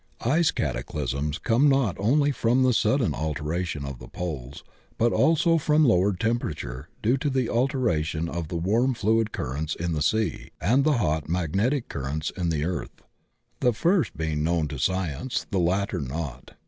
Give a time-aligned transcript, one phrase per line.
[0.25, 4.63] Ice cataclysms come on not only from the sudden alteration of the poles
[4.97, 9.75] but also from lowered tempera ture due to the alteration of the warm fiuid ciuxents
[9.75, 13.03] in the sea and the hot magnetic currents in the earth,
[13.59, 16.53] the first being known to science, the latter not.